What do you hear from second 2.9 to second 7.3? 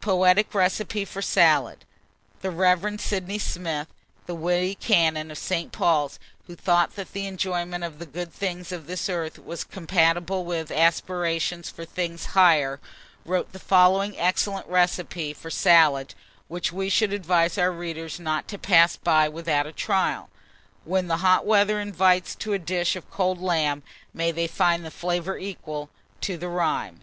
Sydney Smith, the witty canon of St. Paul's, who thought that an